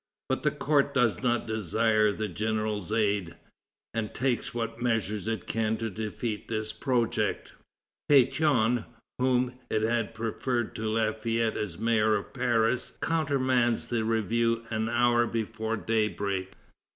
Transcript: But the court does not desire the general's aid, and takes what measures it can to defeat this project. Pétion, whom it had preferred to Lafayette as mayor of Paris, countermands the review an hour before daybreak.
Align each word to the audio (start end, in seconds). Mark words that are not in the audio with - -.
But 0.29 0.41
the 0.41 0.49
court 0.49 0.95
does 0.95 1.21
not 1.21 1.45
desire 1.45 2.11
the 2.11 2.27
general's 2.27 2.91
aid, 2.91 3.35
and 3.93 4.15
takes 4.15 4.51
what 4.51 4.81
measures 4.81 5.27
it 5.27 5.45
can 5.45 5.77
to 5.77 5.91
defeat 5.91 6.47
this 6.47 6.73
project. 6.73 7.53
Pétion, 8.11 8.85
whom 9.19 9.59
it 9.69 9.83
had 9.83 10.15
preferred 10.15 10.73
to 10.77 10.89
Lafayette 10.89 11.55
as 11.55 11.77
mayor 11.77 12.15
of 12.15 12.33
Paris, 12.33 12.97
countermands 12.99 13.89
the 13.89 14.03
review 14.03 14.65
an 14.71 14.89
hour 14.89 15.27
before 15.27 15.77
daybreak. 15.77 16.51